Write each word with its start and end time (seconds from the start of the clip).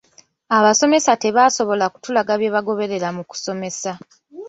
Abasomesa 0.57 1.11
tebaasobola 1.23 1.85
kutulaga 1.93 2.33
bye 2.39 2.53
bagoberera 2.55 3.07
mu 3.17 3.23
kusomesa. 3.29 3.91